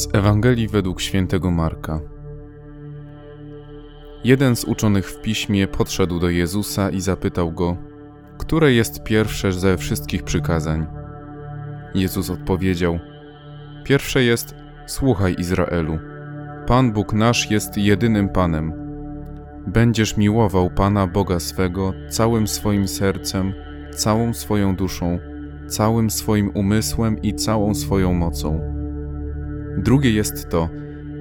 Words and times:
Z 0.00 0.08
Ewangelii 0.12 0.68
według 0.68 1.00
świętego 1.00 1.50
Marka. 1.50 2.00
Jeden 4.24 4.56
z 4.56 4.64
uczonych 4.64 5.10
w 5.10 5.20
piśmie 5.20 5.68
podszedł 5.68 6.18
do 6.18 6.30
Jezusa 6.30 6.90
i 6.90 7.00
zapytał 7.00 7.52
go: 7.52 7.76
Które 8.38 8.72
jest 8.72 9.02
pierwsze 9.02 9.52
ze 9.52 9.76
wszystkich 9.76 10.22
przykazań? 10.22 10.86
Jezus 11.94 12.30
odpowiedział: 12.30 12.98
Pierwsze 13.84 14.22
jest: 14.22 14.54
Słuchaj 14.86 15.36
Izraelu. 15.38 15.98
Pan 16.66 16.92
Bóg 16.92 17.12
nasz 17.12 17.50
jest 17.50 17.76
jedynym 17.76 18.28
Panem. 18.28 18.72
Będziesz 19.66 20.16
miłował 20.16 20.70
Pana 20.70 21.06
Boga 21.06 21.40
swego 21.40 21.92
całym 22.10 22.48
swoim 22.48 22.88
sercem, 22.88 23.52
całą 23.96 24.34
swoją 24.34 24.76
duszą, 24.76 25.18
całym 25.68 26.10
swoim 26.10 26.50
umysłem 26.54 27.22
i 27.22 27.34
całą 27.34 27.74
swoją 27.74 28.14
mocą 28.14 28.79
Drugie 29.78 30.10
jest 30.10 30.48
to: 30.48 30.68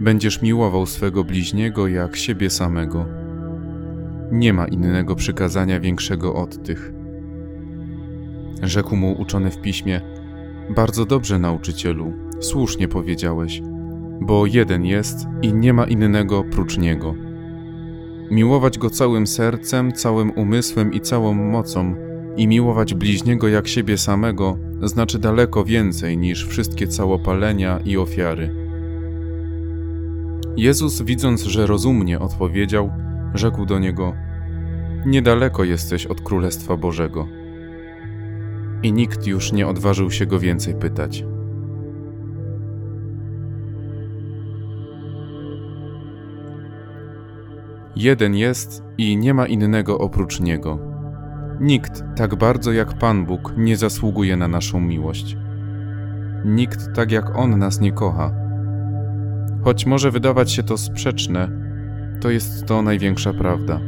będziesz 0.00 0.42
miłował 0.42 0.86
swego 0.86 1.24
bliźniego 1.24 1.88
jak 1.88 2.16
siebie 2.16 2.50
samego. 2.50 3.06
Nie 4.32 4.52
ma 4.52 4.66
innego 4.66 5.14
przykazania 5.14 5.80
większego 5.80 6.34
od 6.34 6.62
tych. 6.62 6.92
Rzekł 8.62 8.96
mu 8.96 9.12
uczony 9.12 9.50
w 9.50 9.60
piśmie: 9.60 10.00
Bardzo 10.76 11.06
dobrze, 11.06 11.38
nauczycielu, 11.38 12.12
słusznie 12.40 12.88
powiedziałeś, 12.88 13.62
bo 14.20 14.46
jeden 14.46 14.84
jest 14.84 15.26
i 15.42 15.54
nie 15.54 15.72
ma 15.72 15.84
innego 15.84 16.44
prócz 16.44 16.78
niego. 16.78 17.14
Miłować 18.30 18.78
go 18.78 18.90
całym 18.90 19.26
sercem, 19.26 19.92
całym 19.92 20.30
umysłem 20.30 20.92
i 20.92 21.00
całą 21.00 21.34
mocą, 21.34 21.94
i 22.36 22.48
miłować 22.48 22.94
bliźniego 22.94 23.48
jak 23.48 23.68
siebie 23.68 23.98
samego 23.98 24.58
znaczy 24.88 25.18
daleko 25.18 25.64
więcej 25.64 26.18
niż 26.18 26.48
wszystkie 26.48 26.88
całopalenia 26.88 27.80
i 27.84 27.96
ofiary. 27.96 28.54
Jezus, 30.56 31.02
widząc, 31.02 31.42
że 31.42 31.66
rozumnie 31.66 32.18
odpowiedział, 32.20 32.92
rzekł 33.34 33.66
do 33.66 33.78
niego: 33.78 34.12
Niedaleko 35.06 35.64
jesteś 35.64 36.06
od 36.06 36.20
Królestwa 36.20 36.76
Bożego. 36.76 37.28
I 38.82 38.92
nikt 38.92 39.26
już 39.26 39.52
nie 39.52 39.66
odważył 39.66 40.10
się 40.10 40.26
go 40.26 40.38
więcej 40.38 40.74
pytać. 40.74 41.24
Jeden 47.96 48.34
jest 48.34 48.82
i 48.98 49.16
nie 49.16 49.34
ma 49.34 49.46
innego 49.46 49.98
oprócz 49.98 50.40
niego. 50.40 50.91
Nikt 51.62 52.04
tak 52.16 52.34
bardzo 52.34 52.72
jak 52.72 52.98
Pan 52.98 53.26
Bóg 53.26 53.54
nie 53.56 53.76
zasługuje 53.76 54.36
na 54.36 54.48
naszą 54.48 54.80
miłość. 54.80 55.36
Nikt 56.44 56.94
tak 56.94 57.12
jak 57.12 57.36
On 57.36 57.58
nas 57.58 57.80
nie 57.80 57.92
kocha. 57.92 58.32
Choć 59.64 59.86
może 59.86 60.10
wydawać 60.10 60.52
się 60.52 60.62
to 60.62 60.78
sprzeczne, 60.78 61.48
to 62.20 62.30
jest 62.30 62.66
to 62.66 62.82
największa 62.82 63.32
prawda. 63.32 63.80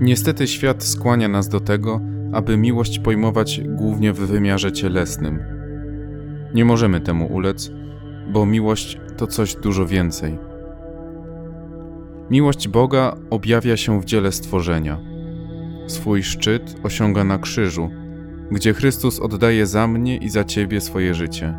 Niestety 0.00 0.46
świat 0.46 0.84
skłania 0.84 1.28
nas 1.28 1.48
do 1.48 1.60
tego, 1.60 2.00
aby 2.32 2.56
miłość 2.56 2.98
pojmować 2.98 3.60
głównie 3.66 4.12
w 4.12 4.18
wymiarze 4.18 4.72
cielesnym. 4.72 5.38
Nie 6.54 6.64
możemy 6.64 7.00
temu 7.00 7.26
ulec, 7.26 7.72
bo 8.32 8.46
miłość 8.46 9.00
to 9.16 9.26
coś 9.26 9.54
dużo 9.54 9.86
więcej. 9.86 10.38
Miłość 12.30 12.68
Boga 12.68 13.16
objawia 13.30 13.76
się 13.76 14.00
w 14.00 14.04
dziele 14.04 14.32
stworzenia 14.32 15.09
Swój 15.86 16.22
szczyt 16.22 16.76
osiąga 16.82 17.24
na 17.24 17.38
krzyżu, 17.38 17.90
gdzie 18.50 18.74
Chrystus 18.74 19.20
oddaje 19.20 19.66
za 19.66 19.86
mnie 19.86 20.16
i 20.16 20.28
za 20.28 20.44
ciebie 20.44 20.80
swoje 20.80 21.14
życie. 21.14 21.54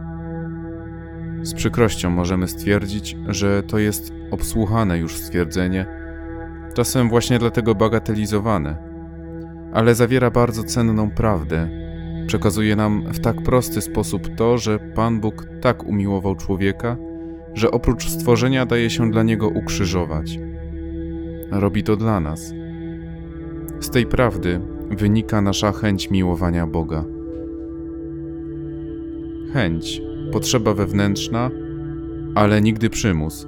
Z 1.42 1.54
przykrością 1.54 2.10
możemy 2.10 2.48
stwierdzić, 2.48 3.18
że 3.28 3.64
to 3.64 3.80
jest 3.80 4.14
obsłuchane 4.32 4.98
już 4.98 5.18
stwierdzenie, 5.18 5.86
czasem 6.74 7.10
właśnie 7.10 7.40
dlatego 7.40 7.76
bagatelizowane, 7.76 8.78
ale 9.74 9.96
zawiera 9.96 10.32
bardzo 10.32 10.64
cenną 10.64 11.12
prawdę. 11.12 11.70
Przekazuje 12.28 12.76
nam 12.76 13.04
w 13.14 13.20
tak 13.20 13.42
prosty 13.42 13.82
sposób 13.82 14.36
to, 14.36 14.58
że 14.58 14.80
Pan 14.80 15.20
Bóg 15.20 15.48
tak 15.62 15.84
umiłował 15.84 16.36
człowieka, 16.36 16.98
że 17.54 17.72
oprócz 17.72 18.10
stworzenia 18.10 18.66
daje 18.66 18.90
się 18.90 19.12
dla 19.12 19.24
niego 19.24 19.50
ukrzyżować. 19.50 20.40
Robi 21.52 21.84
to 21.84 21.96
dla 21.96 22.20
nas 22.20 22.54
z 23.82 23.90
tej 23.90 24.06
prawdy 24.06 24.62
wynika 24.90 25.42
nasza 25.42 25.72
chęć 25.72 26.12
miłowania 26.12 26.68
Boga. 26.68 27.04
Chęć, 29.54 30.02
potrzeba 30.32 30.74
wewnętrzna, 30.74 31.50
ale 32.36 32.62
nigdy 32.62 32.90
przymus, 32.90 33.48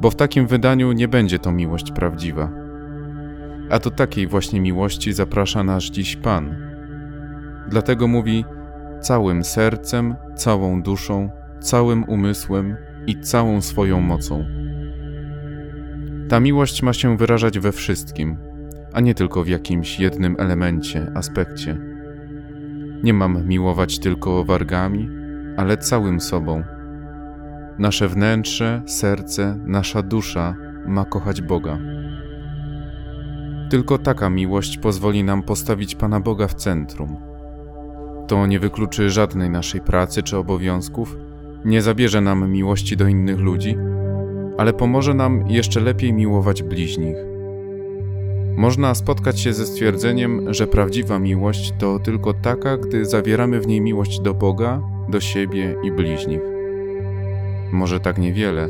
bo 0.00 0.10
w 0.10 0.16
takim 0.16 0.46
wydaniu 0.46 0.92
nie 0.92 1.08
będzie 1.08 1.38
to 1.38 1.52
miłość 1.52 1.92
prawdziwa. 1.92 2.52
A 3.70 3.78
do 3.78 3.90
takiej 3.90 4.26
właśnie 4.26 4.60
miłości 4.60 5.12
zaprasza 5.12 5.64
nas 5.64 5.84
dziś 5.84 6.16
Pan. 6.16 6.56
Dlatego 7.68 8.08
mówi 8.08 8.44
całym 9.00 9.44
sercem, 9.44 10.14
całą 10.36 10.82
duszą, 10.82 11.30
całym 11.60 12.04
umysłem 12.04 12.76
i 13.06 13.20
całą 13.20 13.60
swoją 13.60 14.00
mocą. 14.00 14.44
Ta 16.28 16.40
miłość 16.40 16.82
ma 16.82 16.92
się 16.92 17.16
wyrażać 17.16 17.58
we 17.58 17.72
wszystkim– 17.72 18.36
a 18.92 19.00
nie 19.00 19.14
tylko 19.14 19.44
w 19.44 19.48
jakimś 19.48 20.00
jednym 20.00 20.36
elemencie, 20.38 21.12
aspekcie. 21.14 21.78
Nie 23.02 23.14
mam 23.14 23.46
miłować 23.46 23.98
tylko 23.98 24.44
wargami, 24.44 25.08
ale 25.56 25.76
całym 25.76 26.20
sobą. 26.20 26.62
Nasze 27.78 28.08
wnętrze, 28.08 28.82
serce, 28.86 29.58
nasza 29.66 30.02
dusza 30.02 30.54
ma 30.86 31.04
kochać 31.04 31.42
Boga. 31.42 31.78
Tylko 33.70 33.98
taka 33.98 34.30
miłość 34.30 34.78
pozwoli 34.78 35.24
nam 35.24 35.42
postawić 35.42 35.94
Pana 35.94 36.20
Boga 36.20 36.48
w 36.48 36.54
centrum. 36.54 37.16
To 38.28 38.46
nie 38.46 38.60
wykluczy 38.60 39.10
żadnej 39.10 39.50
naszej 39.50 39.80
pracy 39.80 40.22
czy 40.22 40.36
obowiązków, 40.36 41.16
nie 41.64 41.82
zabierze 41.82 42.20
nam 42.20 42.50
miłości 42.50 42.96
do 42.96 43.08
innych 43.08 43.38
ludzi, 43.38 43.76
ale 44.58 44.72
pomoże 44.72 45.14
nam 45.14 45.46
jeszcze 45.46 45.80
lepiej 45.80 46.12
miłować 46.12 46.62
bliźnich 46.62 47.16
można 48.58 48.94
spotkać 48.94 49.40
się 49.40 49.52
ze 49.52 49.66
stwierdzeniem, 49.66 50.54
że 50.54 50.66
prawdziwa 50.66 51.18
miłość 51.18 51.72
to 51.78 51.98
tylko 51.98 52.34
taka, 52.34 52.76
gdy 52.76 53.04
zawieramy 53.04 53.60
w 53.60 53.66
niej 53.66 53.80
miłość 53.80 54.20
do 54.20 54.34
Boga, 54.34 54.82
do 55.08 55.20
siebie 55.20 55.76
i 55.82 55.92
bliźnich. 55.92 56.40
Może 57.72 58.00
tak 58.00 58.18
niewiele, 58.18 58.68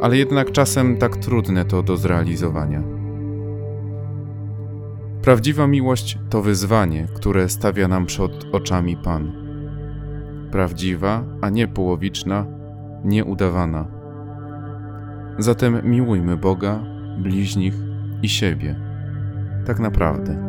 ale 0.00 0.16
jednak 0.16 0.52
czasem 0.52 0.96
tak 0.96 1.16
trudne 1.16 1.64
to 1.64 1.82
do 1.82 1.96
zrealizowania. 1.96 2.82
Prawdziwa 5.22 5.66
miłość 5.66 6.18
to 6.30 6.42
wyzwanie, 6.42 7.06
które 7.14 7.48
stawia 7.48 7.88
nam 7.88 8.06
przed 8.06 8.46
oczami 8.52 8.96
Pan. 8.96 9.32
Prawdziwa, 10.52 11.24
a 11.40 11.50
nie 11.50 11.68
połowiczna, 11.68 12.46
nieudawana. 13.04 13.86
Zatem 15.38 15.90
miłujmy 15.90 16.36
Boga, 16.36 16.80
bliźnich 17.18 17.74
i 18.22 18.28
siebie 18.28 18.87
tak 19.68 19.78
naprawdę. 19.78 20.47